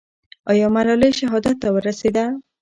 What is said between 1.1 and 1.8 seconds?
شهادت ته